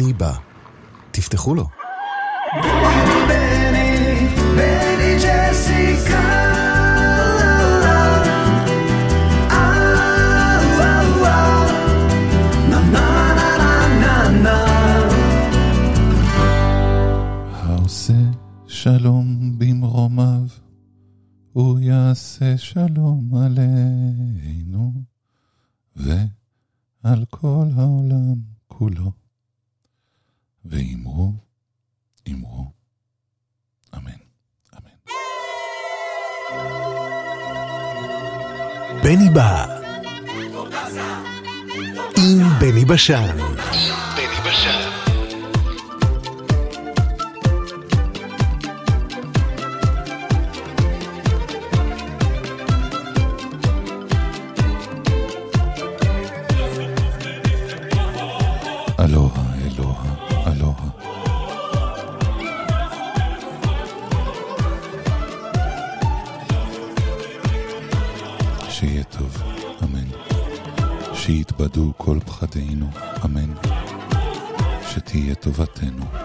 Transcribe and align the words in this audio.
בני 0.00 0.12
בא. 0.12 0.32
תפתחו 1.10 1.54
לו. 1.54 1.66
בני, 3.28 4.28
בני 4.56 5.16
ג'סיקה 5.22 6.20
העושה 17.52 18.12
שלום 18.66 19.58
במרומיו, 19.58 20.46
הוא 21.52 21.78
יעשה 21.78 22.58
שלום 22.58 23.09
上 43.00 43.24
כל 72.50 72.58
פחדינו, 72.58 72.86
אמן. 73.24 73.52
שתהיה 74.90 75.34
טובתנו. 75.34 76.19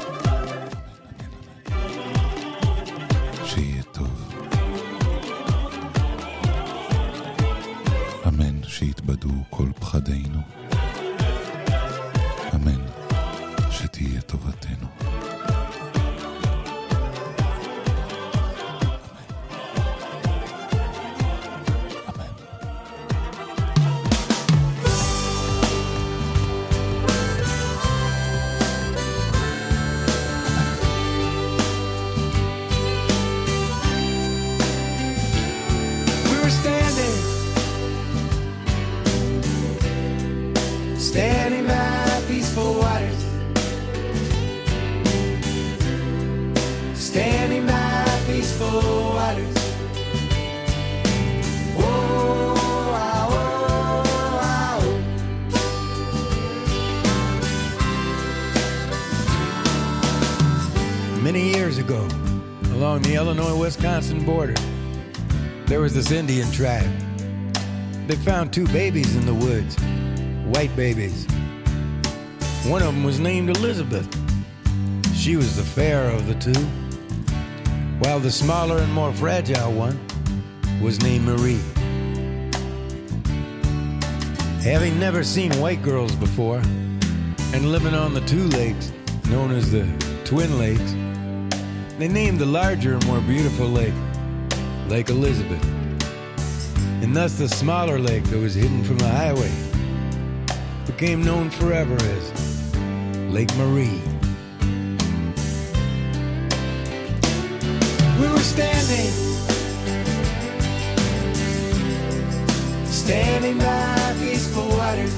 This 66.05 66.19
Indian 66.19 66.51
tribe. 66.51 66.91
They 68.07 68.15
found 68.17 68.53
two 68.53 68.67
babies 68.67 69.15
in 69.15 69.25
the 69.25 69.33
woods, 69.33 69.75
white 70.45 70.75
babies. 70.75 71.25
One 72.67 72.83
of 72.83 72.93
them 72.93 73.03
was 73.03 73.19
named 73.19 73.49
Elizabeth. 73.49 74.07
She 75.15 75.35
was 75.35 75.55
the 75.55 75.63
fairer 75.63 76.09
of 76.09 76.27
the 76.27 76.35
two, 76.35 76.61
while 77.97 78.19
the 78.19 78.31
smaller 78.31 78.77
and 78.77 78.93
more 78.93 79.13
fragile 79.13 79.71
one 79.71 79.99
was 80.79 81.01
named 81.01 81.25
Marie. 81.25 81.63
Having 84.61 84.99
never 84.99 85.23
seen 85.23 85.59
white 85.59 85.81
girls 85.81 86.15
before, 86.15 86.57
and 87.53 87.71
living 87.71 87.95
on 87.95 88.13
the 88.13 88.21
two 88.21 88.47
lakes 88.49 88.91
known 89.29 89.51
as 89.51 89.71
the 89.71 89.87
Twin 90.23 90.59
Lakes, 90.59 90.91
they 91.97 92.07
named 92.07 92.39
the 92.39 92.45
larger 92.45 92.93
and 92.93 93.05
more 93.07 93.21
beautiful 93.21 93.67
lake 93.67 93.93
Lake 94.87 95.09
Elizabeth. 95.09 95.74
And 97.15 97.23
thus 97.23 97.37
the 97.37 97.47
smaller 97.47 97.97
lake 97.97 98.25
that 98.25 98.37
was 98.37 98.55
hidden 98.55 98.83
from 98.83 98.97
the 98.97 99.07
highway 99.07 99.49
became 100.85 101.23
known 101.23 101.49
forever 101.49 101.95
as 101.95 102.75
Lake 103.31 103.55
Marie. 103.55 104.01
We 108.19 108.27
were 108.27 108.39
standing, 108.39 109.13
standing 112.85 113.59
by 113.59 114.15
peaceful 114.19 114.67
waters, 114.67 115.15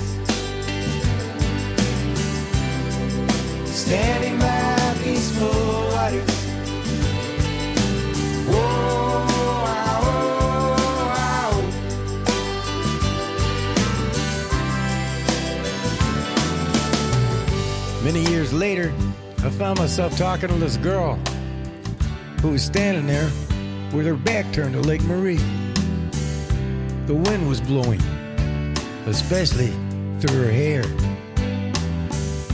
standing 3.75 4.37
by 4.37 4.95
peaceful 5.03 5.47
waters. 5.95 6.29
Whoa, 8.45 9.36
Many 18.07 18.23
years 18.31 18.53
later, 18.53 18.93
I 19.39 19.49
found 19.49 19.79
myself 19.79 20.17
talking 20.17 20.47
to 20.47 20.55
this 20.55 20.77
girl 20.77 21.15
who 22.41 22.51
was 22.51 22.63
standing 22.63 23.05
there 23.05 23.29
with 23.91 24.05
her 24.05 24.13
back 24.13 24.49
turned 24.53 24.75
to 24.75 24.79
Lake 24.79 25.03
Marie. 25.03 25.41
The 27.05 27.13
wind 27.13 27.49
was 27.49 27.59
blowing, 27.59 27.99
especially 29.07 29.73
through 30.21 30.41
her 30.41 30.49
hair. 30.49 30.83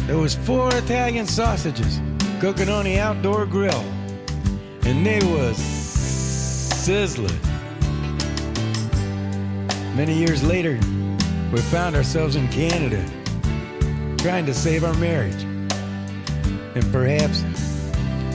There 0.07 0.17
was 0.17 0.33
four 0.33 0.73
Italian 0.73 1.27
sausages 1.27 2.01
cooking 2.39 2.67
on 2.67 2.85
the 2.85 2.97
outdoor 2.97 3.45
grill, 3.45 3.85
and 4.85 5.05
they 5.05 5.19
was 5.19 5.55
sizzling. 5.55 7.39
Many 9.95 10.17
years 10.17 10.41
later, 10.41 10.79
we 11.51 11.59
found 11.61 11.95
ourselves 11.95 12.35
in 12.35 12.47
Canada, 12.47 13.05
trying 14.23 14.45
to 14.45 14.53
save 14.53 14.85
our 14.85 14.93
marriage, 14.93 15.43
and 15.43 16.91
perhaps 16.93 17.43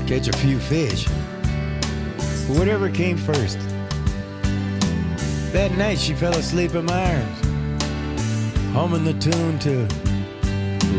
catch 0.07 0.29
a 0.29 0.37
few 0.37 0.59
fish. 0.59 1.09
Whatever 2.47 2.91
came 2.91 3.17
first. 3.17 3.59
That 5.55 5.73
night 5.79 5.99
she 5.99 6.13
fell 6.13 6.35
asleep 6.35 6.75
in 6.75 6.85
my 6.85 7.15
arms, 7.15 7.41
humming 8.75 9.05
the 9.05 9.15
tune 9.15 9.59
to 9.61 9.89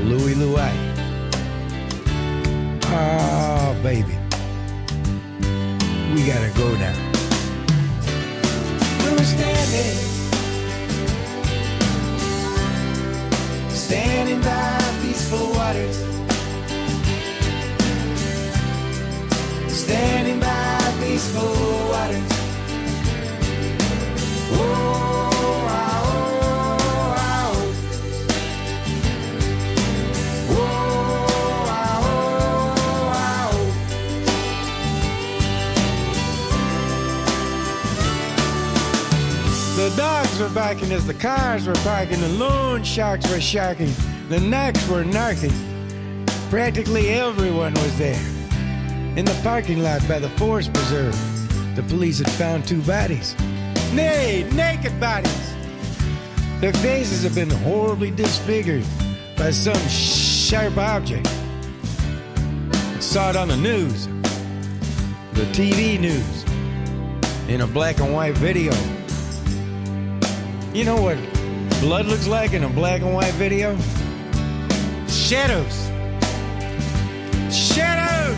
Louie 0.06 0.34
Louie. 0.34 0.58
Oh, 2.86 3.80
baby. 3.84 4.18
We 6.16 6.26
gotta 6.26 6.52
go 6.58 6.74
now. 6.80 6.96
We 9.06 9.12
were 9.12 9.24
standing, 9.24 10.09
standing 14.30 14.44
by 14.44 14.80
peaceful 15.02 15.50
waters, 15.54 15.98
standing 19.74 20.40
by 20.40 20.94
peaceful 21.00 21.42
waters. 21.90 22.30
Oh, 24.52 24.58
ah, 25.68 26.02
oh, 26.06 26.38
ah, 27.18 27.52
oh. 27.56 27.74
Oh, 30.52 30.56
oh, 32.06 32.24
oh. 33.16 33.70
The 39.76 39.90
dogs 39.98 40.36
were 40.40 40.50
barking 40.50 40.92
as 40.92 41.08
the 41.08 41.16
cars 41.16 41.66
were 41.66 41.74
parking. 41.74 42.20
The 42.22 42.30
loan 42.30 42.84
sharks 42.84 43.28
were 43.32 43.42
sharking. 43.42 43.92
The 44.30 44.40
knacks 44.40 44.88
were 44.88 45.04
narking. 45.04 45.52
Practically 46.52 47.10
everyone 47.10 47.74
was 47.74 47.98
there. 47.98 48.24
In 49.16 49.26
the 49.26 49.40
parking 49.42 49.82
lot 49.82 50.08
by 50.08 50.20
the 50.20 50.30
Forest 50.38 50.72
Preserve, 50.72 51.16
the 51.76 51.82
police 51.82 52.20
had 52.20 52.30
found 52.34 52.68
two 52.68 52.80
bodies. 52.84 53.36
Nay, 53.92 54.48
naked 54.54 55.00
bodies. 55.00 55.56
Their 56.60 56.74
faces 56.74 57.24
have 57.24 57.34
been 57.34 57.50
horribly 57.50 58.12
disfigured 58.12 58.86
by 59.36 59.50
some 59.50 59.82
sharp 59.88 60.78
object. 60.78 61.28
I 62.72 63.00
saw 63.00 63.32
it 63.32 63.36
on 63.36 63.48
the 63.48 63.58
news, 63.58 64.06
the 65.34 65.46
TV 65.54 66.00
news, 66.00 66.44
in 67.50 67.62
a 67.62 67.68
black 67.68 68.00
and 68.00 68.14
white 68.14 68.36
video. 68.38 68.74
You 70.72 70.86
know 70.86 71.02
what 71.02 71.18
blood 71.82 72.06
looks 72.06 72.28
like 72.28 72.54
in 72.54 72.64
a 72.64 72.70
black 72.70 73.02
and 73.02 73.16
white 73.16 73.34
video? 73.34 73.76
Shadows. 75.30 75.92
Shadows! 77.56 78.36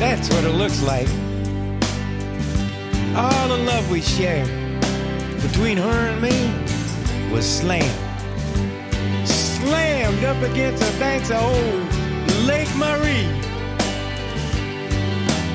That's 0.00 0.28
what 0.30 0.42
it 0.42 0.54
looks 0.56 0.82
like. 0.82 1.06
All 3.14 3.46
the 3.46 3.58
love 3.58 3.88
we 3.88 4.00
shared 4.00 4.48
between 5.42 5.76
her 5.76 6.08
and 6.10 6.20
me 6.20 7.32
was 7.32 7.46
slammed. 7.46 7.86
Slammed 9.28 10.24
up 10.24 10.42
against 10.42 10.82
the 10.82 10.98
banks 10.98 11.30
of 11.30 11.40
old 11.40 12.44
Lake 12.44 12.74
Marie. 12.74 13.30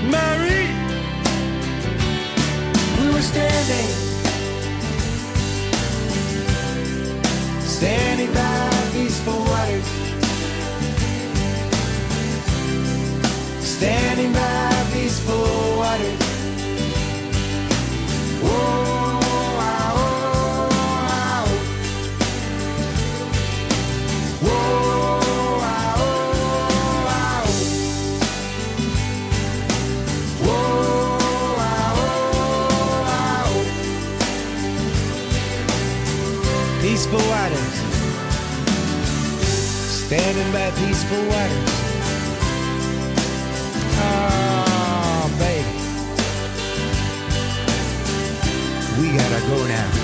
Marie! 0.07 0.71
We 3.01 3.13
were 3.13 3.21
standing 3.21 3.89
standing 7.65 8.33
by 8.33 8.74
peaceful 8.95 9.39
waters, 9.51 9.87
standing 13.59 14.31
by 14.31 14.87
peaceful 14.93 15.75
waters. 15.75 16.21
Whoa, 18.41 19.24
Standing 40.05 40.51
by 40.53 40.69
peaceful 40.69 41.17
waters. 41.17 41.69
Oh, 43.97 43.97
ah, 43.97 45.25
baby. 45.39 45.77
We 49.01 49.17
gotta 49.17 49.41
go 49.47 49.65
now. 49.65 49.94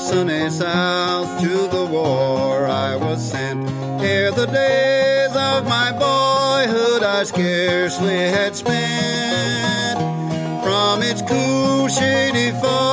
Sunny 0.00 0.48
south 0.50 1.40
to 1.40 1.68
the 1.68 1.86
war 1.86 2.66
I 2.66 2.96
was 2.96 3.30
sent. 3.30 3.68
Ere 4.02 4.30
the 4.30 4.46
days 4.46 5.34
of 5.36 5.66
my 5.66 5.92
boyhood 5.92 7.02
I 7.02 7.22
scarcely 7.24 8.20
had 8.36 8.56
spent. 8.56 9.98
From 10.64 11.02
its 11.02 11.22
cool, 11.22 11.88
shady 11.88 12.50
forest 12.60 12.89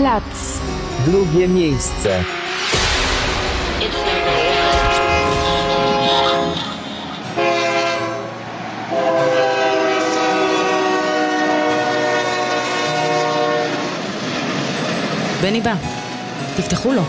Platz. 0.00 0.60
Drugie 1.06 1.48
miejsce. 1.48 2.22
בני 15.40 15.60
בא. 15.60 15.74
תפתחו 16.56 16.92
לו. 16.92 17.02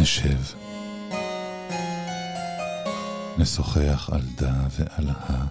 נשב. 0.00 0.38
נשוחח 3.38 4.10
על 4.12 4.20
דה 4.36 4.52
ועל 4.70 5.08
ה. 5.10 5.46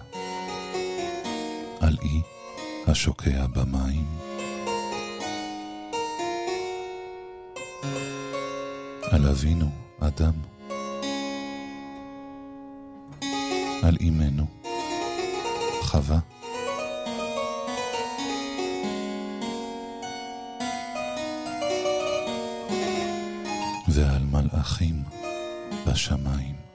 על 1.80 1.96
אי 2.02 2.22
השוקע 2.86 3.46
במים. 3.46 4.06
על 9.10 9.26
אבינו, 9.28 9.70
אדם. 10.00 10.34
על 13.82 13.96
אמנו, 14.00 14.46
חווה. 15.82 16.37
האחים 24.58 25.02
בשמיים. 25.86 26.67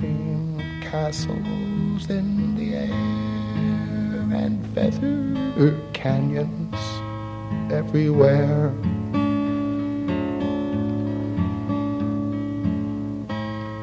Cream 0.00 0.58
castles 0.80 2.08
in 2.08 2.56
the 2.56 2.74
air, 2.74 2.90
and 4.42 4.66
feather 4.74 5.78
canyons 5.92 6.74
everywhere. 7.70 8.72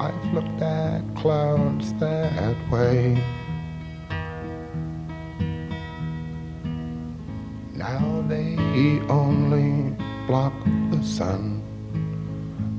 I've 0.01 0.33
looked 0.33 0.61
at 0.61 1.01
clouds 1.15 1.93
that 1.99 2.57
way. 2.71 3.23
Now 7.75 8.25
they 8.27 8.57
only 9.07 9.95
block 10.25 10.53
the 10.89 11.03
sun. 11.03 11.61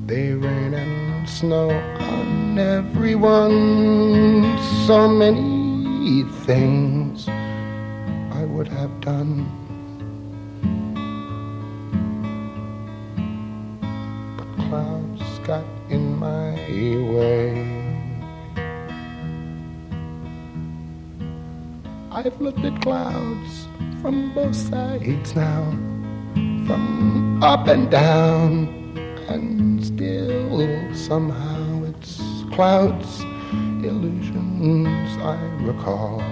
They 0.06 0.32
rain 0.32 0.74
and 0.74 0.97
snow 1.28 1.70
on 1.70 2.58
everyone. 2.58 4.58
So 4.86 5.08
many 5.08 6.22
things 6.46 7.28
I 7.28 8.44
would 8.44 8.68
have 8.68 9.00
done. 9.00 9.46
But 14.36 14.68
clouds 14.68 15.38
got 15.46 15.64
in 15.90 16.18
my 16.18 16.54
way. 17.12 17.64
I've 22.10 22.40
looked 22.40 22.64
at 22.64 22.80
clouds 22.80 23.68
from 24.00 24.32
both 24.34 24.56
sides 24.56 25.36
now, 25.36 25.62
from 26.66 27.42
up 27.42 27.68
and 27.68 27.90
down, 27.90 28.87
and 29.28 29.84
still 29.84 30.94
somehow 30.94 31.84
it's 31.84 32.20
clouds, 32.54 33.20
illusions 33.84 35.08
I 35.22 35.38
recall. 35.62 36.22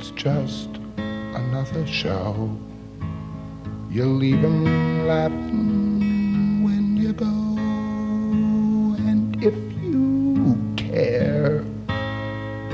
It's 0.00 0.12
just 0.12 0.70
another 1.34 1.86
show. 1.86 2.48
You 3.90 4.06
leave 4.06 4.42
'em 4.42 5.06
laughing 5.06 6.64
when 6.64 6.96
you 6.96 7.12
go. 7.12 7.36
And 9.08 9.36
if 9.44 9.56
you 9.84 10.56
care, 10.76 11.62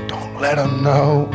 don't 0.07 0.39
let 0.39 0.57
'em 0.57 0.81
know. 0.87 1.27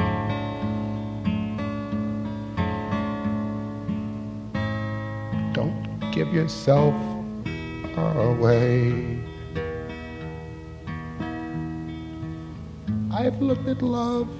Don't 5.52 5.76
give 6.11 6.33
yourself 6.33 6.96
away. 7.98 9.20
I've 13.12 13.38
looked 13.42 13.68
at 13.68 13.83
love 13.83 14.31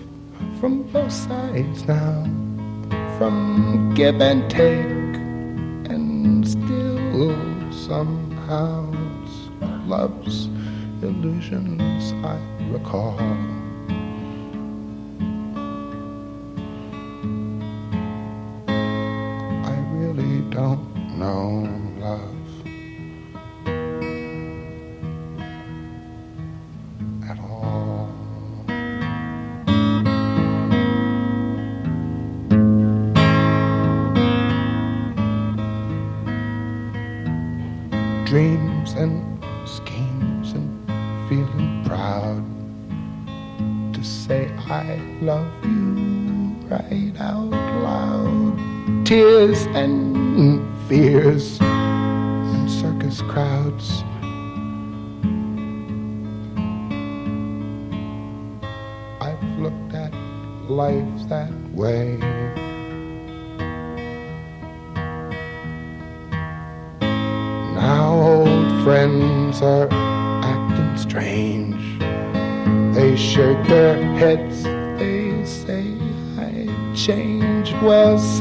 from 0.63 0.85
both 0.93 1.11
sides 1.11 1.89
now, 1.89 2.23
from 3.19 3.93
give 3.97 4.23
and 4.23 4.49
take, 4.49 5.17
and 5.91 6.47
still 6.47 7.73
somehow 7.73 8.89
love's 9.89 10.47
illusions 11.03 12.13
I 12.25 12.39
recall. 12.71 13.52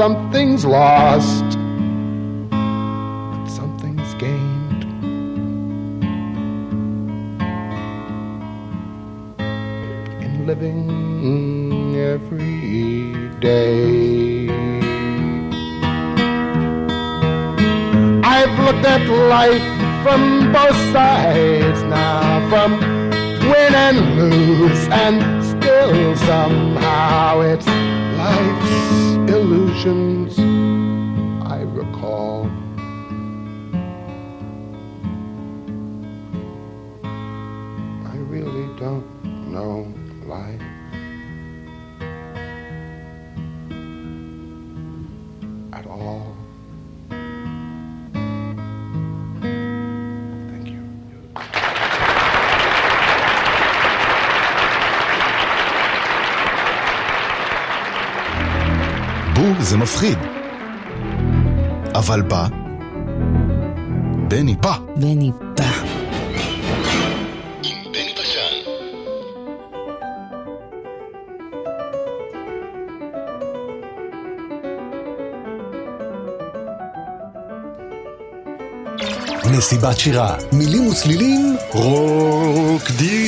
Something's 0.02 0.66
lost, 0.66 1.50
but 2.50 3.48
something's 3.48 4.12
gained. 4.16 4.84
In 10.26 10.48
living 10.48 11.96
every 11.96 13.30
day. 13.42 14.50
I've 18.24 18.58
looked 18.66 18.88
at 18.96 19.08
life 19.30 19.70
from 20.02 20.52
both 20.52 20.80
sides 20.92 21.84
now, 21.84 22.50
from 22.50 22.72
win 23.52 23.76
and 23.88 24.16
lose, 24.16 24.84
and 25.06 25.18
still 25.46 26.16
somehow 26.16 27.42
it's 27.42 27.68
life's 28.18 29.21
illusions 29.86 30.41
זה 59.72 59.78
מפחיד. 59.78 60.18
אבל 61.96 62.22
בא, 62.22 62.48
בני 64.28 64.56
בא. 64.56 64.78
בני 64.96 65.32
בא. 65.58 65.72
מסיבת 79.58 80.00
שירה, 80.00 80.36
מילים 80.54 80.88
וצלילים, 80.88 81.56
רוקדים. 81.74 83.22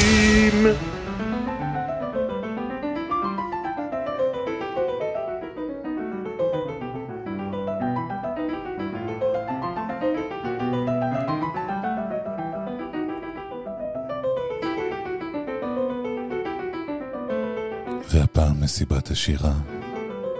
מסיבת 18.73 19.11
השירה 19.11 19.53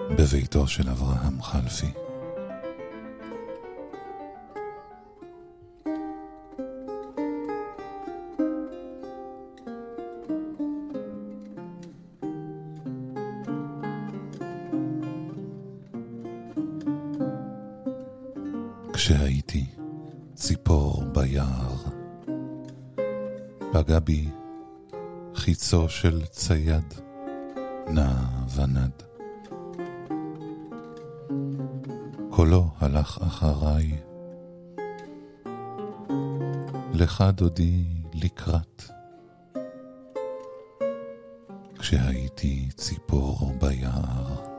בביתו 0.10 0.68
של 0.68 0.90
אברהם 0.90 1.42
חלפי. 1.42 1.92
כשהייתי 18.94 19.66
ציפור 20.36 21.04
ביער, 21.04 21.76
פגע 23.74 24.00
בי 24.00 24.30
חיצו 25.36 25.90
של 25.90 26.26
צייד, 26.26 27.03
נע 27.94 28.14
ונד. 28.56 29.04
קולו 32.30 32.68
הלך 32.80 33.20
אחריי, 33.22 33.98
לך 36.94 37.24
דודי 37.36 37.84
לקראת. 38.14 38.84
כשהייתי 41.80 42.70
ציפור 42.76 43.52
ביער, 43.62 44.53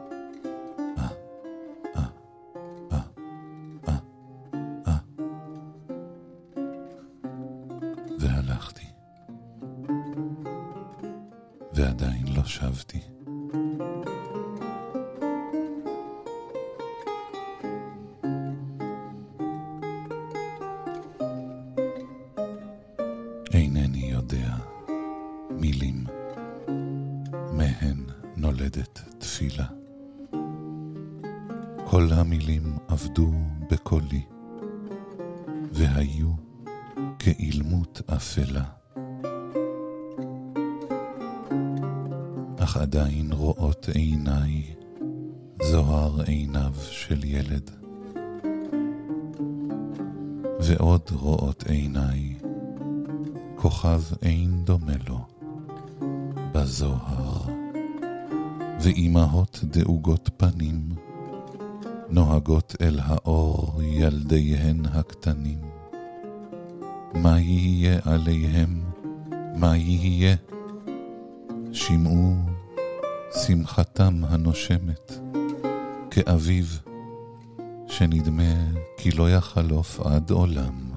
לא 79.24 79.30
יחלוף 79.30 80.00
עד 80.00 80.30
עולם. 80.30 80.90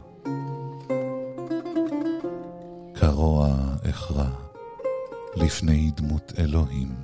כרוע 2.95 3.55
אחרא 3.89 4.29
לפני 5.35 5.91
דמות 5.95 6.33
אלוהים, 6.39 6.95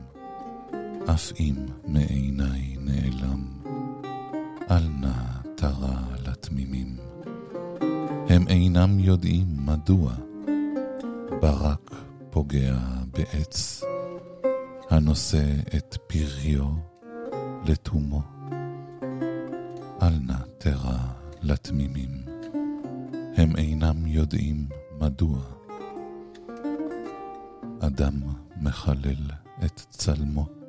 אף 1.05 1.31
אם 1.39 1.55
מעיניי 1.87 2.75
נעלם, 2.79 3.43
אל 4.71 4.87
נא 5.01 5.13
תרע 5.55 5.95
לתמימים. 6.27 6.97
הם 8.29 8.47
אינם 8.47 8.99
יודעים 8.99 9.47
מדוע 9.65 10.13
ברק 11.41 11.95
פוגע 12.29 12.77
בעץ, 13.13 13.83
הנושא 14.89 15.45
את 15.77 15.97
פריו 16.07 16.69
לתומו. 17.65 18.32
אל 20.03 20.19
נא 20.21 20.37
תרע 20.57 20.97
לתמימים, 21.41 22.25
הם 23.37 23.55
אינם 23.55 24.07
יודעים 24.07 24.67
מדוע. 24.99 25.39
אדם 27.79 28.13
מחלל 28.61 29.31
את 29.65 29.81
צלמו. 29.89 30.62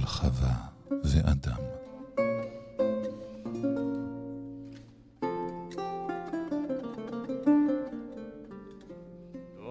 על 0.00 0.06
חווה 0.06 0.54
ואדם. 1.04 1.76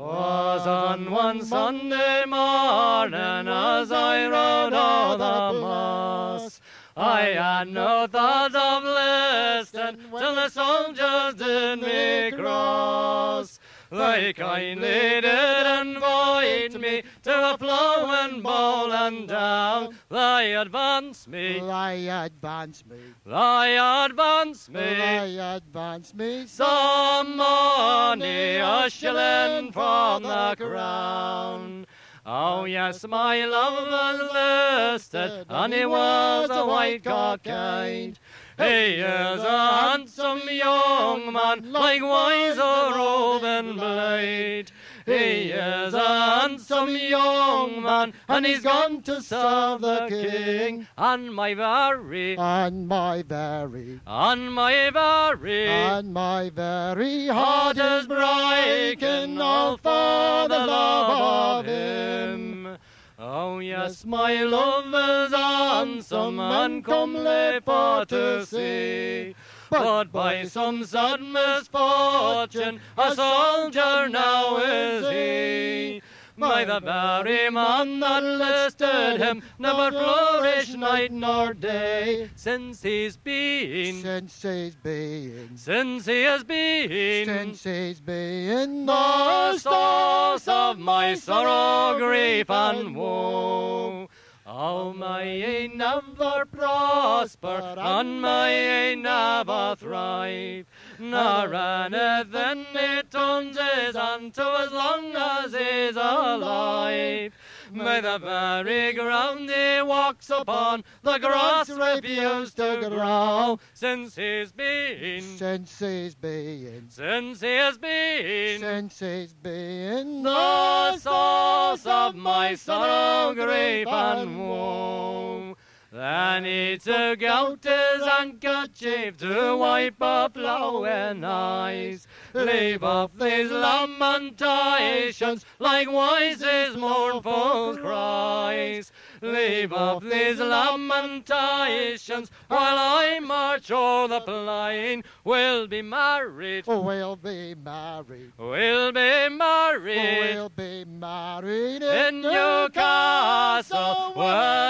was 0.06 0.68
on 0.68 1.12
one 1.12 1.44
Sunday 1.44 2.24
morning 2.26 3.48
as 3.48 3.92
I 3.92 4.28
rode 4.28 4.74
o'er 4.74 5.18
the 5.18 5.60
moss. 5.60 6.62
I 6.96 7.22
had 7.44 7.68
no 7.68 8.08
thought 8.08 8.56
of 8.56 8.84
listening 8.84 9.98
till 10.18 10.36
the 10.36 10.50
soldiers 10.50 11.34
did 11.36 11.82
me 11.82 12.32
cross. 12.32 13.60
They 13.92 14.34
kindly 14.34 15.22
did 15.22 15.66
invite 15.82 16.80
me 16.80 17.04
to 17.23 17.55
a 17.55 17.59
ploughing 17.59 18.41
bowl 18.43 18.93
and 18.93 19.29
down. 19.29 19.97
They 20.09 20.55
advance 20.57 21.27
me, 21.27 21.61
They 21.61 22.09
advance 22.09 22.85
me, 22.87 22.97
they 23.27 23.79
advance 23.79 24.69
me. 24.69 24.81
they 24.81 25.39
advance 25.39 26.15
me. 26.15 26.47
Some 26.47 27.37
money, 27.37 28.57
a 28.57 28.89
shilling 28.89 29.73
from 29.73 30.23
the 30.23 30.55
crown. 30.59 31.87
Oh 32.25 32.65
yes, 32.65 33.05
my 33.07 33.45
love 33.45 33.89
was 33.91 34.95
listed, 34.95 35.47
and 35.49 35.73
he 35.75 35.85
was 35.87 36.51
a 36.51 36.65
white 36.65 37.03
cockade. 37.03 38.19
He 38.61 38.97
is 39.01 39.41
a 39.43 39.73
handsome 39.81 40.43
young 40.51 41.33
man, 41.33 41.73
likewise 41.73 42.59
a 42.59 42.93
roving 42.95 43.77
blade. 43.77 44.71
He 45.07 45.51
is 45.51 45.95
a 45.95 45.99
handsome 45.99 46.95
young 46.95 47.83
man, 47.83 48.13
and 48.29 48.45
he's 48.45 48.61
gone 48.61 49.01
to 49.03 49.23
serve 49.23 49.81
the 49.81 50.09
king. 50.11 50.87
And 50.99 51.35
my 51.35 51.55
very, 51.55 52.37
And 52.37 52.87
my 52.87 53.23
very, 53.23 54.01
and 54.07 54.53
my 54.53 54.91
very, 54.91 55.67
and 55.67 56.13
my 56.13 56.51
very 56.51 57.29
heart 57.29 57.79
is 57.79 58.07
breaking 58.07 59.41
all 59.41 59.79
for 59.79 60.49
the 60.49 60.67
love 60.67 61.65
of 61.65 61.67
him. 61.67 62.77
Oh 63.23 63.59
yes, 63.59 64.07
my 64.07 64.45
love 64.45 64.87
is 64.95 65.35
handsome 65.35 66.41
and 66.41 66.83
comely 66.83 67.61
for 67.63 68.07
to 68.07 68.47
see. 68.47 69.35
But 69.69 70.11
by 70.11 70.45
some 70.45 70.85
sad 70.85 71.21
misfortune, 71.21 72.81
a 72.97 73.15
soldier 73.15 74.09
now 74.09 74.57
is 74.57 75.11
he. 75.11 76.03
By 76.41 76.65
the 76.65 76.81
very 76.81 77.51
man 77.51 78.01
that 78.01 78.23
listed 78.23 79.21
him, 79.21 79.43
never 79.59 79.91
flourished 79.91 80.75
night 80.75 81.13
nor 81.13 81.53
day, 81.53 82.31
since 82.35 82.83
he's 82.83 83.19
been, 83.19 84.01
since 84.01 84.41
he's 84.41 84.75
been, 84.75 85.59
since 85.59 86.07
he 86.07 86.23
has 86.23 86.43
been, 86.43 87.27
since 87.27 87.63
he's 87.63 88.01
been. 88.01 88.87
the 88.87 89.59
source 89.59 90.49
of 90.49 90.79
my 90.79 91.15
sorrow, 91.15 91.99
grief, 91.99 92.49
and 92.49 92.97
woe. 92.97 94.09
Oh, 94.47 94.93
may 94.95 95.65
I 95.65 95.67
never 95.69 96.45
prosper, 96.47 97.75
and 97.79 98.23
may 98.23 98.91
I 98.91 98.95
never 98.95 99.77
thrive, 99.77 100.67
nor 100.99 101.55
anything 101.55 102.65
he 102.73 103.03
hand 103.45 104.39
as 104.39 104.73
long 104.73 105.15
as 105.17 105.53
he's 105.55 105.97
alive. 105.97 107.33
May 107.73 108.01
the 108.01 108.19
very 108.19 108.93
ground 108.93 109.49
he 109.49 109.83
walks 109.83 110.29
upon, 110.31 110.85
the 111.03 111.19
grass 111.19 111.71
refuse 111.71 112.53
to 112.55 112.87
grow, 112.89 113.59
since 113.75 114.17
he's 114.17 114.53
been, 114.53 115.23
since 115.23 115.79
he's 115.79 116.15
been, 116.15 116.87
since 116.91 117.41
he 117.41 117.55
has 117.55 117.79
been, 117.79 118.61
since 118.61 118.99
he's 118.99 119.33
been 119.35 120.23
the 120.23 120.99
source 120.99 121.87
of 121.87 122.17
my 122.17 122.55
sorrow, 122.55 123.35
grief, 123.35 123.87
and 123.87 124.39
woe. 124.39 125.57
Then 125.93 126.45
he 126.45 126.79
took 126.79 127.21
out 127.25 127.65
his 127.65 128.07
handkerchief 128.07 129.17
to 129.17 129.57
wipe 129.57 130.01
up 130.01 130.35
flowing 130.35 131.25
eyes. 131.25 132.07
Leave 132.33 132.85
off 132.85 133.11
these 133.19 133.51
lamentations, 133.51 135.45
likewise 135.59 136.43
his 136.45 136.77
mournful 136.77 137.77
cries. 137.79 138.93
Leave 139.23 139.73
off 139.73 140.03
these 140.03 140.39
lamentations, 140.41 142.31
while 142.49 142.79
I 142.79 143.19
march 143.21 143.71
o'er 143.71 144.09
the 144.09 144.21
plain. 144.21 145.05
We'll 145.25 145.67
be 145.67 145.83
married, 145.83 146.67
We'll 146.67 147.17
be 147.17 147.55
married. 147.55 148.33
we'll 148.39 148.93
be 148.93 149.29
married. 149.29 150.35
We'll 150.35 150.49
be 150.49 150.85
married 150.87 151.83
in 151.83 152.23
Newcastle 152.23 154.13
when 154.15 154.27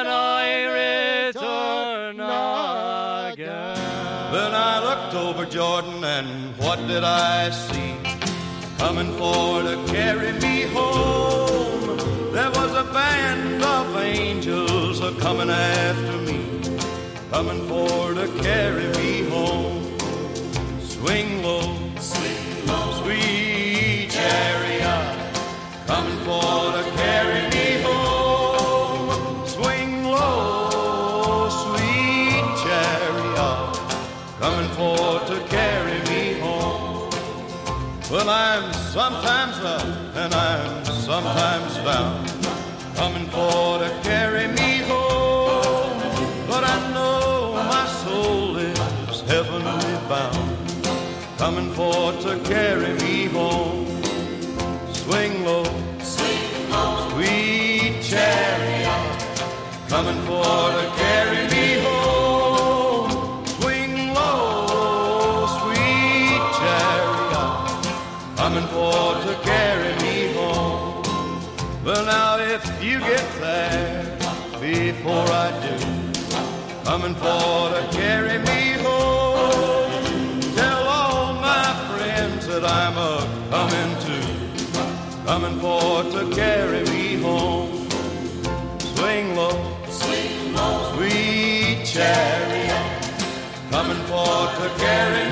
I 0.06 1.28
return 1.28 2.20
again. 3.32 3.76
Then 4.32 4.52
I 4.54 4.80
looked 4.84 5.14
over 5.14 5.44
Jordan 5.46 6.02
and 6.02 6.56
what 6.58 6.78
did 6.88 7.04
I 7.04 7.50
see? 7.50 7.94
Coming 8.78 9.12
for 9.18 9.62
to 9.62 9.76
carry 9.92 10.32
me 10.32 10.49
coming 15.30 15.50
after 15.50 16.16
me, 16.26 16.40
coming 17.30 17.62
for 17.68 18.14
to 18.14 18.26
carry 18.42 18.88
me 18.98 19.30
home. 19.30 19.96
Swing 20.80 21.40
low, 21.44 21.68
swing 22.00 22.66
low, 22.66 23.00
sweet 23.00 24.08
chariot, 24.10 25.16
coming 25.86 26.18
for 26.26 26.72
to 26.76 26.84
carry 27.02 27.42
me 27.54 27.66
home. 27.86 29.46
Swing 29.46 29.92
low, 30.02 31.48
sweet 31.62 32.46
chariot, 32.64 33.78
coming 34.40 34.70
for 34.78 35.20
to 35.30 35.36
carry 35.48 35.98
me 36.10 36.40
home. 36.40 37.08
Well, 38.10 38.28
I'm 38.28 38.72
sometimes 38.72 39.58
up 39.60 39.86
and 40.22 40.34
I'm 40.34 40.84
sometimes 40.84 41.74
down, 41.88 42.26
coming 42.96 43.28
for 43.28 43.78
to 43.78 43.90
carry 44.02 44.48
me 44.48 44.69
for 51.80 52.12
to 52.26 52.38
carry 52.40 52.92
me 53.04 53.24
home. 53.36 53.86
Swing 54.92 55.34
low, 55.46 55.64
swing 56.14 56.70
low, 56.72 57.08
sweet 57.10 57.94
chariot, 58.10 59.18
coming 59.88 60.20
for 60.28 60.64
to 60.78 60.86
carry 61.02 61.42
me 61.54 61.66
home. 61.86 63.46
Swing 63.56 63.94
low, 64.18 65.46
sweet 65.58 66.42
chariot, 66.60 67.48
coming 68.40 68.68
for 68.74 69.00
to 69.26 69.34
carry 69.50 69.92
me 70.04 70.16
home. 70.36 71.02
Well, 71.82 72.04
now 72.04 72.30
if 72.56 72.62
you 72.84 72.98
get 73.12 73.26
there 73.40 74.04
before 74.68 75.28
I 75.44 75.48
do, 75.66 75.76
coming 76.84 77.14
for 77.14 77.60
to 77.74 77.82
carry 78.00 78.38
me 78.38 78.49
for 85.60 86.02
to 86.04 86.34
carry 86.34 86.82
me 86.84 87.20
home. 87.20 87.68
Swing 88.94 89.36
low, 89.36 89.56
swing 89.88 90.54
low, 90.54 90.94
sweet 90.94 91.84
chariot, 91.84 92.86
coming 93.70 94.02
for 94.08 94.36
to 94.58 94.68
carry 94.78 95.24
me 95.24 95.29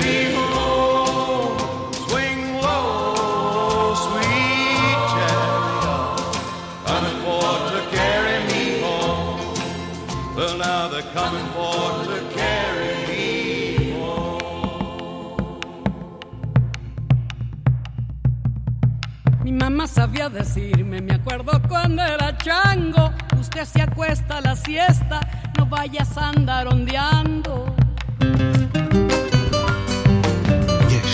decirme, 20.33 21.01
me 21.01 21.13
acuerdo 21.13 21.61
cuando 21.67 22.01
era 22.03 22.37
chango, 22.37 23.11
usted 23.39 23.65
se 23.65 23.81
acuesta 23.81 24.37
a 24.37 24.41
la 24.41 24.55
siesta, 24.55 25.19
no 25.57 25.65
vayas 25.65 26.17
a 26.17 26.29
andar 26.29 26.67
ondeando. 26.67 27.75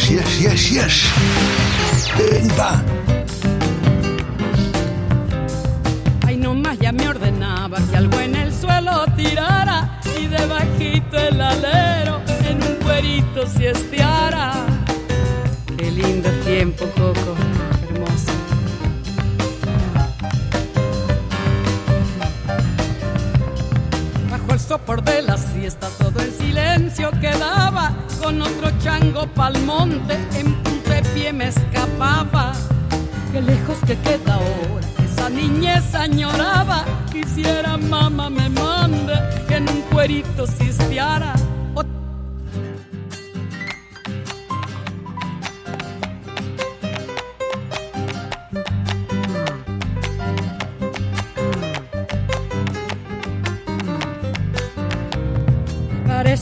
Yes, 0.08 0.40
yes, 0.40 0.40
yes, 0.40 0.70
yes. 0.72 1.12
Venta. 2.18 2.84
Ay, 6.26 6.38
nomás 6.38 6.78
ya 6.80 6.92
me 6.92 7.08
ordenaba 7.10 7.78
que 7.90 7.98
algo 7.98 8.20
en 8.20 8.36
el 8.36 8.54
suelo 8.54 9.06
tirara 9.16 10.00
y 10.20 10.28
debajito 10.28 11.18
el 11.18 11.42
alero 11.42 12.22
en 12.48 12.62
un 12.64 12.76
cuerito 12.84 13.48
siesteara. 13.48 14.54
Qué 15.78 15.92
lindo 15.92 16.30
tiempo, 16.46 16.86
Coco 16.96 17.36
Sopor 24.76 25.02
de 25.06 25.22
la 25.22 25.38
siesta 25.38 25.88
todo 25.98 26.20
el 26.20 26.34
silencio 26.34 27.10
quedaba 27.22 27.94
con 28.22 28.42
otro 28.42 28.70
chango 28.84 29.26
pa'l 29.26 29.58
monte 29.62 30.16
en 30.38 30.54
puntepié 30.64 31.32
me 31.32 31.48
escapaba. 31.48 32.52
Qué 33.32 33.40
lejos 33.40 33.78
que 33.88 33.98
queda 34.00 34.34
ahora 34.34 34.86
esa 35.02 35.30
niñez 35.30 35.96
añoraba. 35.96 36.84
Quisiera 37.10 37.78
mamá 37.78 38.30
me 38.30 38.50
mande 38.50 39.14
que 39.48 39.56
en 39.56 39.70
un 39.70 39.82
cuerito 39.94 40.46
sisteara. 40.46 41.45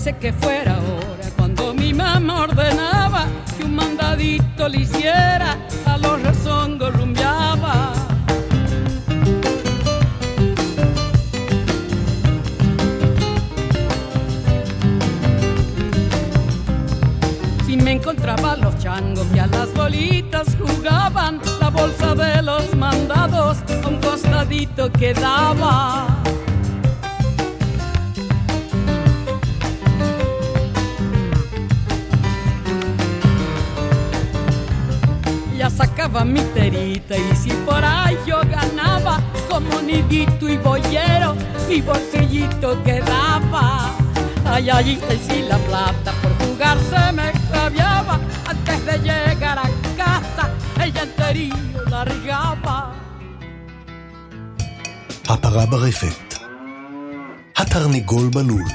Pensé 0.03 0.19
que 0.19 0.33
fuera 0.33 0.73
ahora 0.73 1.29
cuando 1.37 1.73
mi 1.73 1.93
mamá 1.93 2.41
ordenaba 2.41 3.25
que 3.57 3.63
un 3.63 3.73
mandadito 3.73 4.67
le 4.67 4.79
hiciera, 4.79 5.57
a 5.85 5.97
los 5.97 6.21
rezongos 6.21 6.93
rumbeaba. 6.93 7.93
Si 17.65 17.77
me 17.77 17.93
encontraba 17.93 18.57
los 18.57 18.77
changos 18.79 19.25
que 19.27 19.39
a 19.39 19.47
las 19.47 19.73
bolitas 19.73 20.57
jugaban, 20.59 21.39
la 21.61 21.69
bolsa 21.69 22.13
de 22.13 22.41
los 22.41 22.75
mandados 22.75 23.59
a 23.81 23.87
un 23.87 24.01
costadito 24.01 24.91
quedaba. 24.91 26.12
Ya 36.12 36.12
sacaba 36.12 36.24
mi 36.24 36.40
terita 36.54 37.16
y 37.16 37.36
si 37.36 37.50
por 37.66 37.84
ahí 37.84 38.16
yo 38.26 38.40
ganaba 38.42 39.20
como 39.48 39.80
nidito 39.80 40.48
y 40.48 40.56
boyero, 40.56 41.34
mi 41.68 41.80
bolsillito 41.80 42.82
quedaba. 42.84 43.96
Ay, 44.44 44.70
ay, 44.70 44.90
y 44.92 45.16
si 45.28 45.42
la 45.42 45.58
plata 45.58 46.12
por 46.22 46.32
jugar 46.46 46.78
se 46.90 47.12
me 47.12 47.28
extraviaba, 47.30 48.18
antes 48.46 48.86
de 48.86 48.98
llegar 48.98 49.58
a 49.58 49.68
casa, 49.96 50.50
ella 50.84 51.02
enterillo 51.02 51.84
largaba. 51.90 52.94
הפרה 55.28 55.66
ברפת, 55.66 56.34
התרנגול 57.56 58.28
בלול, 58.28 58.68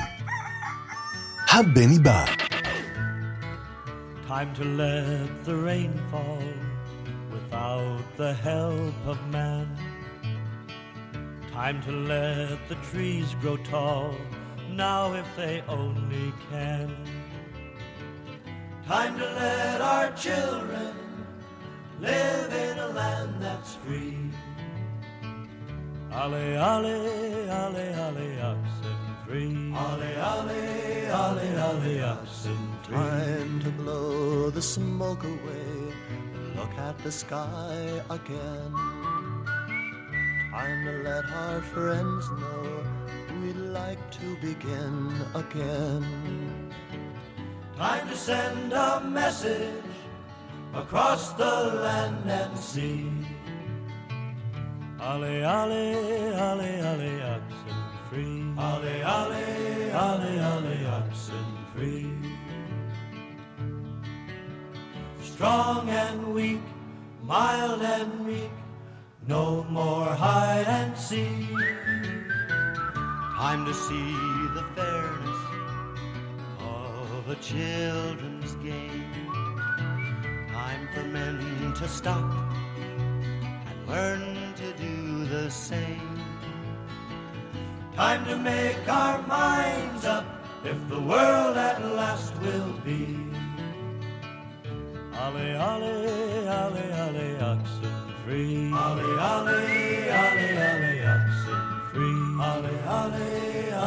הבני 1.51 1.99
בא. 1.99 2.25
Time 4.27 4.53
to 4.55 4.63
let 4.63 5.45
the 5.45 5.55
rain 5.55 5.93
fall 6.09 6.66
without 7.98 8.16
the 8.16 8.34
help 8.34 8.94
of 9.06 9.18
man. 9.28 9.68
Time 11.52 11.82
to 11.82 11.92
let 11.92 12.58
the 12.68 12.76
trees 12.90 13.34
grow 13.40 13.56
tall 13.56 14.14
now 14.70 15.12
if 15.14 15.26
they 15.37 15.62
only 15.68 16.32
can. 16.50 16.94
Time 18.87 19.18
to 19.18 19.24
let 19.24 19.80
our 19.80 20.12
children 20.12 20.94
live 22.00 22.52
in 22.52 22.78
a 22.78 22.88
land 22.88 23.34
that's 23.40 23.74
free. 23.74 24.16
Ale, 26.12 26.56
ale, 26.56 27.50
ale, 27.50 27.84
ale, 28.06 28.42
oxen 28.42 28.98
free. 29.26 29.72
Ale, 29.74 30.16
ale, 30.16 31.11
ale, 31.11 31.46
ale, 31.66 32.04
oxen 32.04 32.58
free. 32.82 32.94
Time 32.94 33.61
to 33.61 33.70
blow 33.70 34.50
the 34.50 34.62
smoke 34.62 35.24
away 35.24 35.88
and 35.88 35.88
look 36.58 36.76
at 36.78 36.98
the 36.98 37.12
sky 37.12 38.02
again. 38.10 38.72
Time 40.50 40.80
to 40.86 40.94
let 41.08 41.24
our 41.30 41.60
friends 41.60 42.24
know 42.40 42.84
we'd 43.40 43.62
like 43.80 44.02
to 44.18 44.26
begin 44.40 44.94
again. 45.34 46.04
Time 47.76 48.08
to 48.08 48.16
send 48.16 48.72
a 48.72 49.00
message 49.00 49.94
across 50.74 51.32
the 51.34 51.54
land 51.84 52.28
and 52.28 52.58
sea. 52.58 53.06
Ale, 54.98 55.34
ale, 55.56 55.84
ale, 56.48 56.70
ale, 56.90 57.12
oxen 57.34 57.82
free. 58.10 58.42
Ale, 58.58 58.94
ale, 59.16 59.44
ale, 60.06 60.30
ale, 60.52 60.76
oxen 60.98 61.48
free. 61.72 62.17
Strong 65.38 65.88
and 65.88 66.35
weak, 66.35 66.61
mild 67.22 67.81
and 67.81 68.27
meek, 68.27 68.51
no 69.29 69.62
more 69.70 70.07
hide 70.07 70.66
and 70.66 70.98
seek. 70.98 71.46
Time 73.38 73.64
to 73.64 73.72
see 73.72 74.16
the 74.59 74.64
fairness 74.74 75.40
of 76.59 77.29
a 77.31 77.37
children's 77.37 78.57
game. 78.57 79.31
Time 80.51 80.88
for 80.92 81.05
men 81.05 81.72
to 81.74 81.87
stop 81.87 82.35
and 82.77 83.87
learn 83.87 84.55
to 84.57 84.72
do 84.72 85.24
the 85.27 85.48
same. 85.51 86.20
Time 87.94 88.24
to 88.24 88.37
make 88.37 88.88
our 88.88 89.22
minds 89.29 90.05
up 90.05 90.27
if 90.64 90.77
the 90.88 90.98
world 90.98 91.57
at 91.57 91.81
last 91.94 92.37
will 92.42 92.72
be. 92.85 93.27
Ale, 95.18 95.46
ale, 95.59 95.94
ale, 96.62 96.85
ale, 97.04 97.26
oxen 97.52 97.96
free. 98.24 98.70
Ale, 98.85 99.07
ale, 99.33 99.59
ale, 100.22 100.48
ale, 100.68 100.92
oxen 101.14 101.64
free. 101.90 102.22
Ale, 102.48 102.72
ale, 102.98 103.26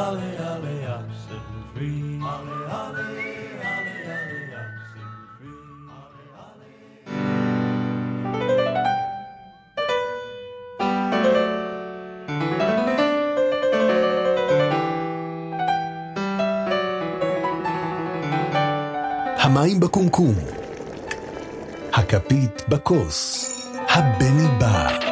ale, 0.04 0.28
ale, 0.50 0.74
oxen 0.98 1.44
free. 1.72 2.20
Ale, 2.32 2.56
ale, 2.80 3.06
ale, 3.72 3.94
ale, 4.12 4.38
oxen 4.60 5.10
free. 5.38 5.64
Ale, 5.98 6.24
ale. 6.44 6.68
המים 19.38 19.80
בקומקום, 19.80 20.34
הכפית 21.92 22.62
בכוס, 22.68 23.48
הבני 23.88 24.48
בא. 24.58 25.11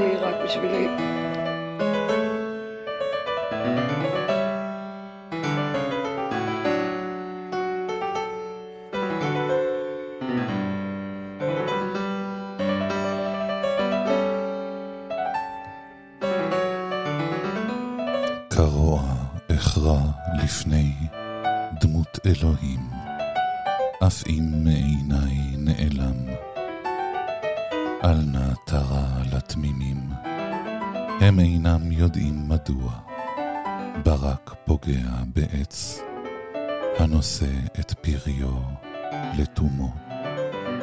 like 0.00 0.40
me 0.40 0.48
to? 0.48 1.29
יודעים 32.10 32.48
מדוע. 32.48 32.92
ברק 34.04 34.54
פוגע 34.64 35.08
בעץ, 35.34 36.00
הנושא 36.98 37.46
את 37.80 37.92
פריו 37.92 38.60
לתומו. 39.38 39.94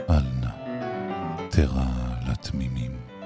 אל 0.10 0.24
נא 0.42 0.50
תרע 1.50 1.86
לתמימים. 2.30 3.17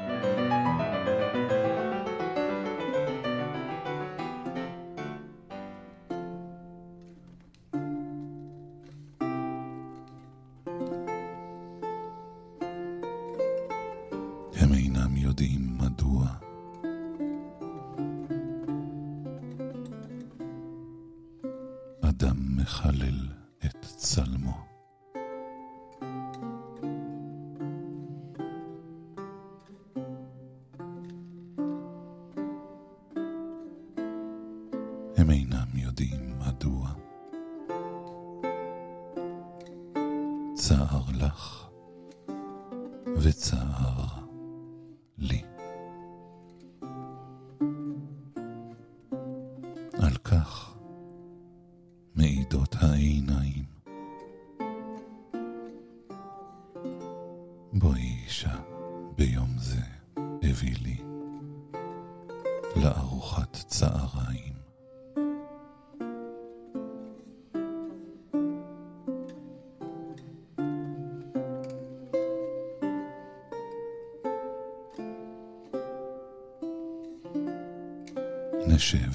נשב. 78.75 79.11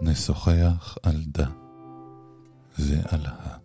נשוחח 0.00 0.98
על 1.02 1.22
דה 1.26 1.46
ועל 2.78 3.26
ה. 3.26 3.59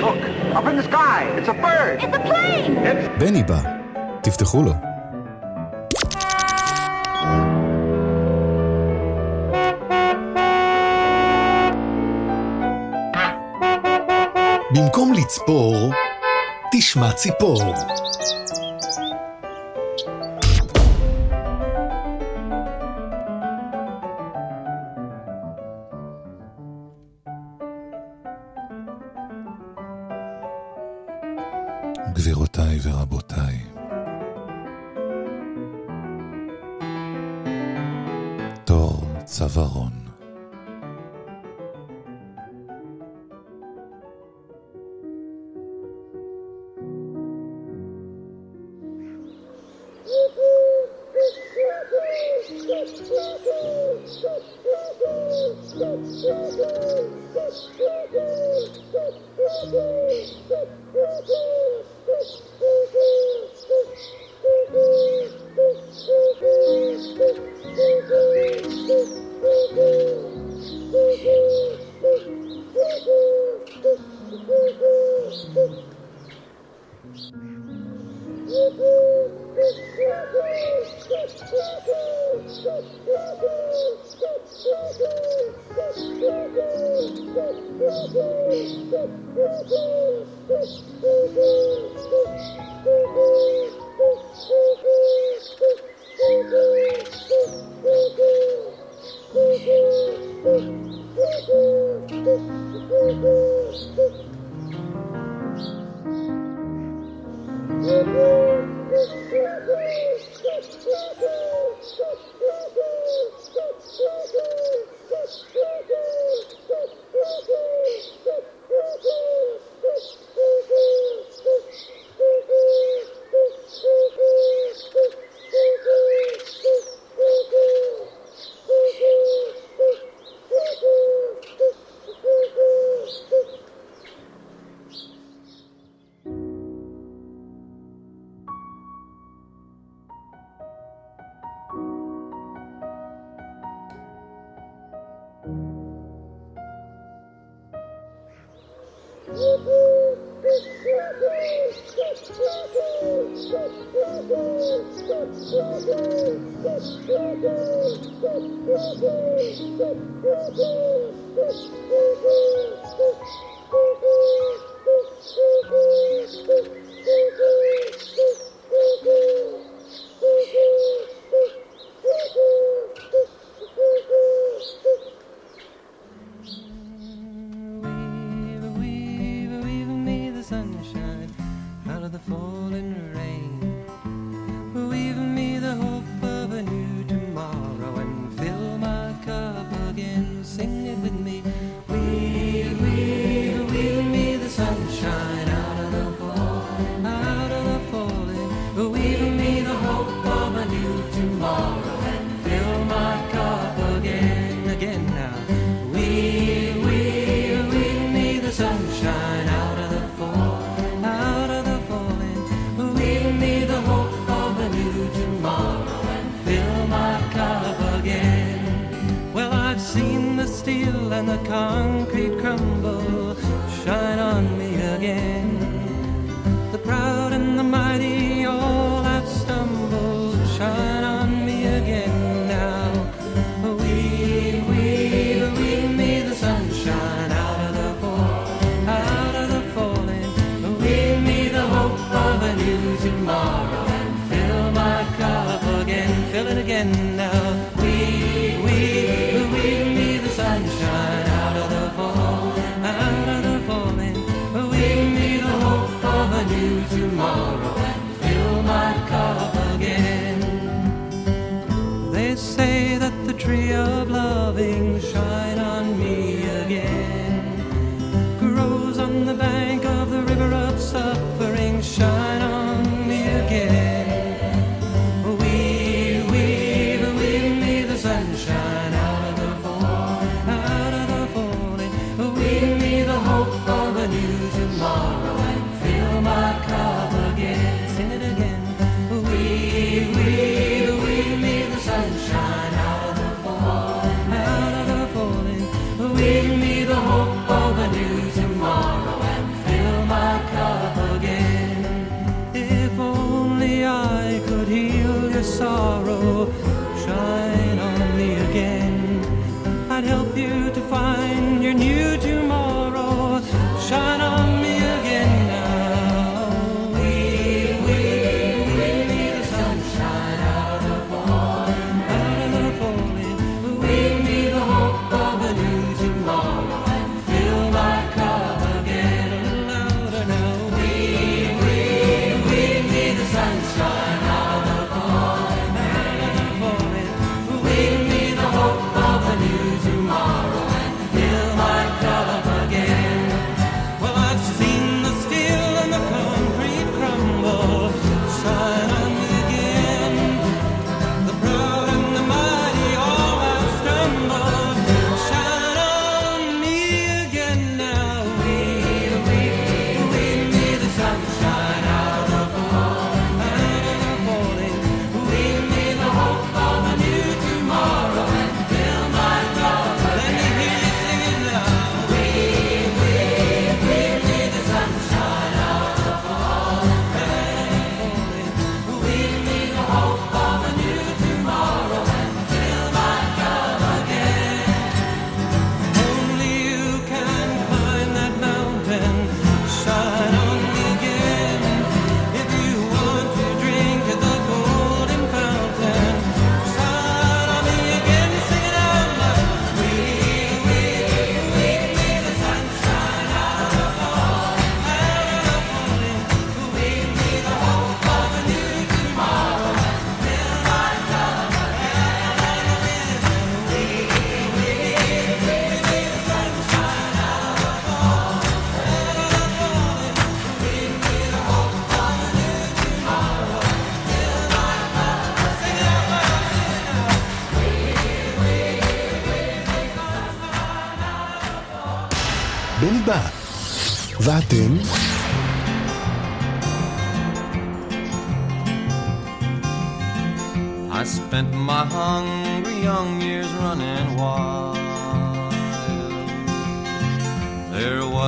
Look, 0.00 0.16
up 0.54 0.66
in 0.66 0.76
the 0.76 0.82
sky, 0.82 1.24
it's 1.36 1.48
a 1.48 1.52
bird. 1.52 2.02
It's 2.02 2.16
a 2.16 2.20
plane. 2.20 2.76
It's... 2.86 3.18
בני 3.18 3.42
בא, 3.42 3.60
תפתחו 4.22 4.62
לו. 4.62 4.72
במקום 14.74 15.12
לצפור, 15.12 15.92
תשמע 16.72 17.12
ציפור. 17.12 17.74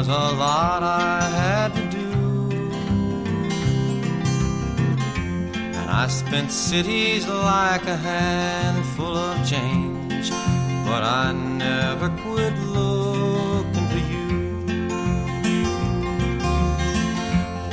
Was 0.02 0.08
a 0.08 0.36
lot 0.36 0.82
I 0.82 1.20
had 1.28 1.74
to 1.76 1.84
do. 1.96 2.10
And 5.78 5.88
I 5.90 6.08
spent 6.08 6.50
cities 6.50 7.28
like 7.28 7.86
a 7.86 7.96
handful 7.96 9.16
of 9.16 9.46
change. 9.48 10.30
But 10.88 11.02
I 11.04 11.32
never 11.32 12.08
quit 12.24 12.54
looking 12.78 13.86
for 13.92 14.02
you. 14.12 14.30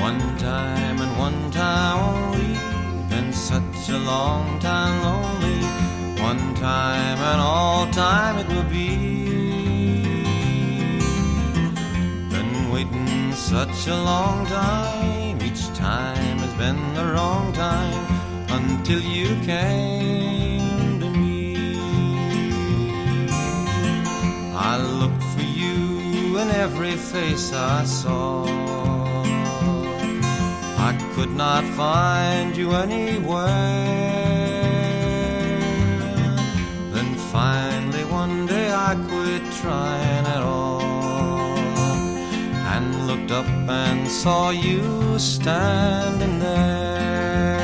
One 0.07 0.21
time 0.37 1.01
and 1.01 1.17
one 1.17 1.49
time 1.49 1.97
only. 2.13 2.53
Been 3.09 3.33
such 3.33 3.89
a 3.89 3.97
long 3.97 4.59
time 4.59 4.95
lonely. 5.07 5.61
One 6.21 6.53
time 6.55 7.17
and 7.31 7.41
all 7.41 7.87
time 7.89 8.37
it 8.37 8.47
will 8.49 8.69
be. 8.69 9.18
Such 13.49 13.87
a 13.87 13.95
long 13.95 14.45
time. 14.45 15.41
Each 15.41 15.65
time 15.69 16.37
has 16.37 16.53
been 16.53 16.81
the 16.93 17.05
wrong 17.13 17.51
time 17.51 18.05
until 18.47 19.01
you 19.01 19.29
came 19.43 20.99
to 20.99 21.09
me. 21.09 21.55
I 24.71 24.77
looked 25.01 25.23
for 25.33 25.47
you 25.61 26.37
in 26.37 26.49
every 26.65 26.95
face 26.95 27.51
I 27.51 27.85
saw. 27.85 28.45
I 30.89 30.91
could 31.15 31.31
not 31.31 31.63
find 31.81 32.55
you 32.55 32.73
anywhere. 32.73 33.49
Then 36.93 37.09
finally 37.33 38.03
one 38.21 38.45
day 38.45 38.71
I 38.71 38.93
quit 39.09 39.43
trying 39.61 40.25
at 40.35 40.43
all 40.43 40.78
and 43.69 44.09
saw 44.09 44.49
you 44.49 45.19
standing 45.19 46.39
there. 46.39 47.59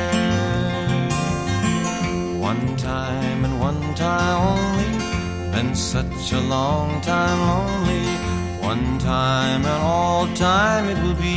One 2.38 2.76
time 2.76 3.44
and 3.44 3.60
one 3.60 3.94
time 3.94 4.40
only, 4.54 4.98
been 5.52 5.74
such 5.74 6.32
a 6.32 6.40
long 6.40 7.00
time 7.00 7.40
lonely. 7.40 8.06
One 8.62 8.98
time 8.98 9.64
and 9.64 9.82
all 9.82 10.26
time 10.34 10.88
it 10.88 10.98
will 11.02 11.14
be. 11.14 11.36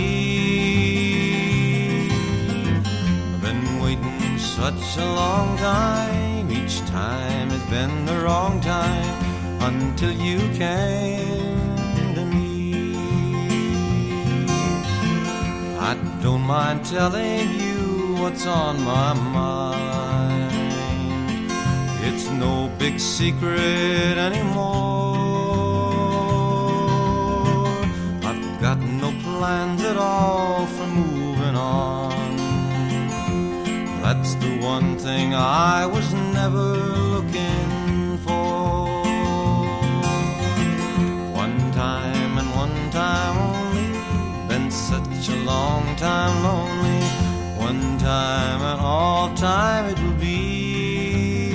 I've 3.33 3.41
been 3.41 3.79
waiting 3.81 4.37
such 4.37 4.97
a 4.97 5.05
long 5.05 5.57
time. 5.57 6.51
Each 6.51 6.79
time 6.81 7.49
has 7.49 7.63
been 7.69 8.05
the 8.05 8.19
wrong 8.19 8.61
time 8.61 9.23
until 9.61 10.11
you 10.11 10.39
came 10.57 11.48
I 15.81 15.95
don't 16.21 16.41
mind 16.41 16.85
telling 16.85 17.53
you 17.53 18.15
what's 18.19 18.45
on 18.45 18.83
my 18.83 19.13
mind. 19.13 20.51
It's 22.03 22.27
no 22.29 22.69
big 22.77 22.99
secret 22.99 24.17
anymore. 24.17 25.15
I've 28.29 28.61
got 28.61 28.79
no 28.79 29.11
plans 29.23 29.81
at 29.83 29.95
all 29.95 30.65
for 30.65 30.87
moving 30.87 31.55
on. 31.55 32.35
That's 34.01 34.33
the 34.35 34.59
one 34.59 34.97
thing 34.97 35.33
I 35.33 35.85
was 35.85 36.13
never 36.13 37.08
time 49.38 49.84
it 49.92 49.98
will 50.02 50.18
be. 50.28 51.50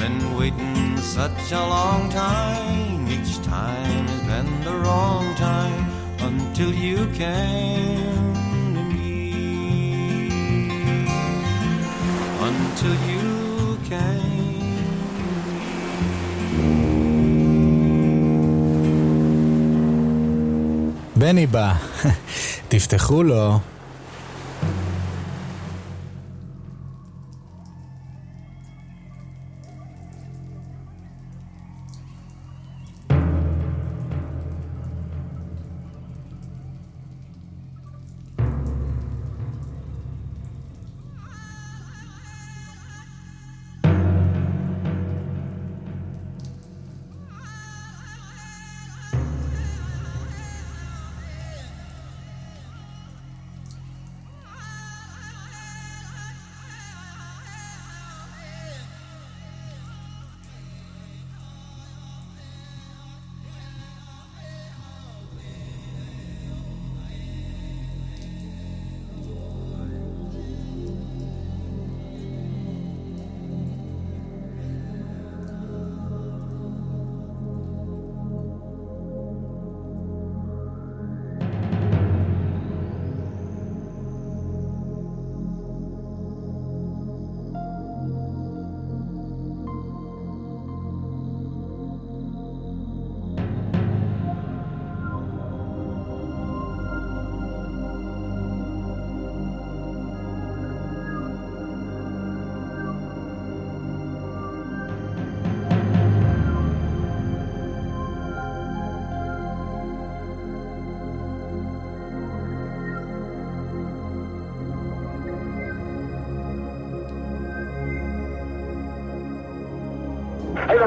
Been 0.00 0.20
waiting 0.38 0.96
such 1.16 1.52
a 1.52 1.62
long 1.76 2.02
time, 2.10 3.00
each 3.16 3.32
time 3.42 4.04
has 4.12 4.22
been 4.32 4.50
the 4.68 4.74
wrong 4.82 5.26
time 5.48 5.82
until 6.28 6.70
you 6.86 6.98
came 7.22 8.34
to 8.76 8.82
me. 8.92 10.28
Until 12.48 12.96
you 13.10 13.26
came. 13.90 14.32
בני 21.16 21.46
בא, 21.46 21.74
תפתחו 22.68 23.22
לו. 23.22 23.58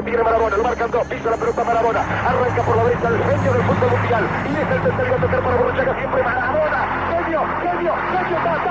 la 0.01 0.05
tiene 0.05 0.23
Marabona, 0.23 0.57
lo 0.57 0.63
marcan 0.63 0.91
dos, 0.91 1.07
pisa 1.07 1.29
la 1.29 1.37
pelota 1.37 1.63
Marabona, 1.63 2.01
arranca 2.01 2.63
por 2.63 2.77
la 2.77 2.83
derecha 2.85 3.07
el 3.07 3.23
genio 3.23 3.53
del 3.53 3.63
fútbol 3.63 3.91
mundial. 3.91 4.23
Y 4.45 4.55
es 4.55 4.71
el 4.71 4.81
tercero 4.81 5.15
a 5.15 5.21
tocar 5.21 5.43
para 5.43 5.55
Borruchaga 5.55 5.95
siempre 5.95 6.23
Marabona, 6.23 7.07
genio, 7.09 7.41
genio, 7.61 7.95
genio, 8.11 8.37
ta. 8.43 8.61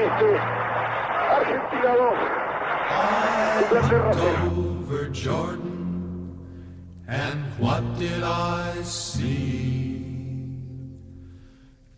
este, 0.00 0.30
Argentina 1.36 1.92
2, 1.96 2.14
Over 4.90 5.08
Jordan, 5.10 6.38
And 7.06 7.44
what 7.58 7.82
did 7.98 8.22
I 8.22 8.82
see? 8.82 10.04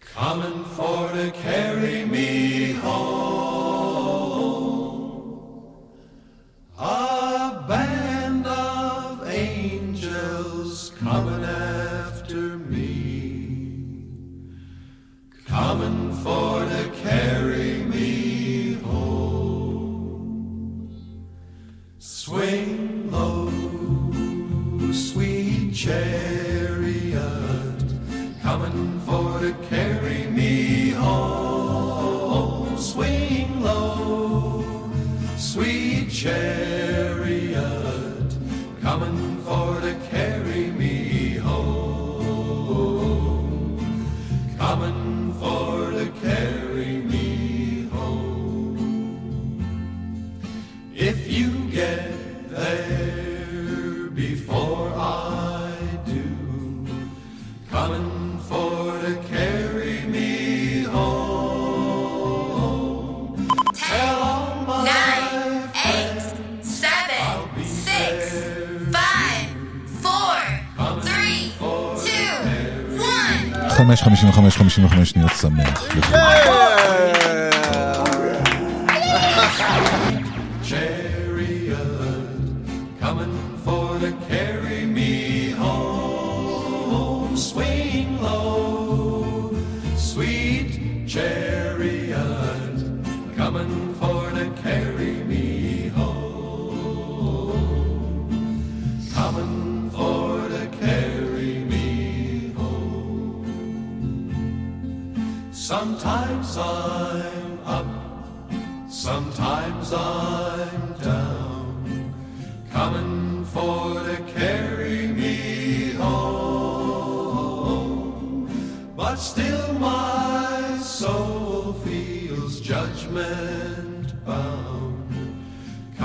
Coming 0.01 0.65
for 0.77 1.13
to 1.13 1.31
carry 1.31 2.05
me 2.05 2.73
home. 2.73 4.03
A 6.79 7.65
band 7.69 8.47
of 8.47 9.27
angels 9.29 10.93
coming 10.99 11.45
after 11.45 12.59
me. 12.59 12.82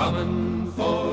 coming 0.07 0.71
for 0.71 1.06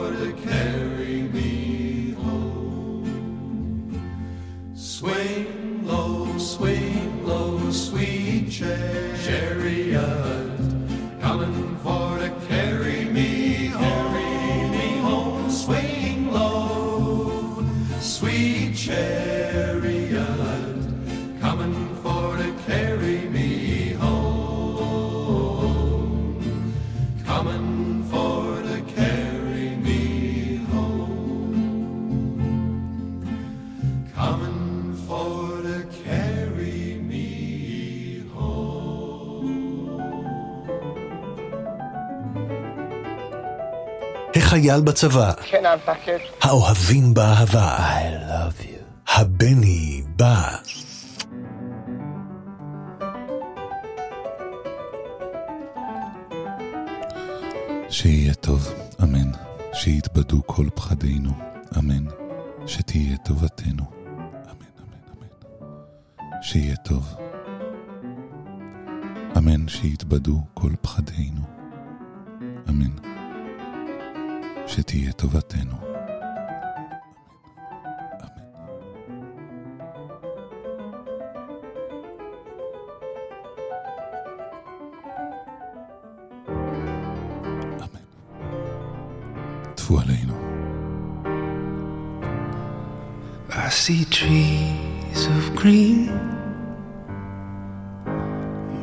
חייל 44.64 44.80
בצבא. 44.80 45.32
כן, 45.32 45.62
כן. 46.04 46.16
האוהבים 46.42 47.14
באהבה. 47.14 47.76
I 47.76 48.30
love 48.30 48.62
you. 48.64 49.12
הבני 49.14 50.02
בא. 50.16 50.56
שיהיה 57.90 58.34
טוב, 58.34 58.74
אמן. 59.02 59.30
שיתבדו 59.72 60.42
כל 60.46 60.66
פחדינו, 60.74 61.30
אמן. 61.78 62.04
שתהיה 62.66 63.16
טובתנו, 63.16 63.84
אמן, 64.50 64.74
אמן, 64.80 64.98
אמן. 65.12 66.42
שיהיה 66.42 66.76
טוב. 66.76 67.14
אמן 69.38 69.68
שיתבדו 69.68 70.40
כל 70.54 70.72
פחדינו, 70.82 71.40
אמן. 72.68 73.13
שתהיה 74.66 75.12
טובתנו. 75.12 75.84
I 93.56 93.68
see 93.70 94.04
trees 94.04 95.26
of 95.36 95.56
green, 95.56 96.10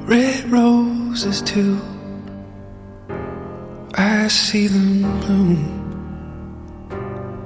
red 0.07 0.45
roses 0.49 1.41
too. 1.41 1.77
see 4.31 4.67
them 4.67 5.01
bloom 5.19 5.57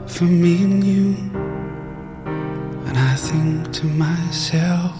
for 0.07 0.25
me 0.25 0.63
and 0.63 0.83
you. 0.83 1.15
And 2.87 2.95
I 2.95 3.15
think 3.15 3.73
to 3.73 3.87
myself, 3.87 4.93